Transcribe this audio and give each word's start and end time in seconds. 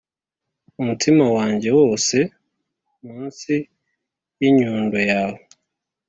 umutima 0.81 1.23
wanjye 1.35 1.69
wose 1.79 2.17
munsi 3.03 3.53
y'inyundo 4.41 4.97
yawe, 5.11 5.39